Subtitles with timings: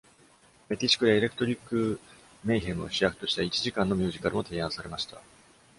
[0.67, 1.99] 「メキシコで Electric
[2.43, 5.21] Mayhem を主役とした一時間のミュージカル」も、提案されました。